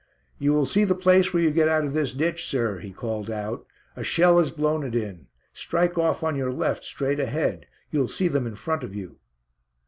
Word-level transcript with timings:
"You 0.39 0.53
will 0.53 0.65
see 0.65 0.83
the 0.83 0.95
place 0.95 1.31
where 1.31 1.43
you 1.43 1.51
get 1.51 1.67
out 1.67 1.85
of 1.85 1.93
this 1.93 2.11
ditch, 2.11 2.47
sir," 2.49 2.79
he 2.79 2.91
called 2.91 3.29
out; 3.29 3.67
"a 3.95 4.03
shell 4.03 4.39
has 4.39 4.49
blown 4.49 4.83
it 4.83 4.95
in; 4.95 5.27
strike 5.53 5.95
off 5.95 6.23
on 6.23 6.35
your 6.35 6.51
left 6.51 6.83
straight 6.83 7.19
ahead. 7.19 7.67
You'll 7.91 8.07
see 8.07 8.27
them 8.27 8.47
in 8.47 8.55
front 8.55 8.81
of 8.83 8.95
you." 8.95 9.19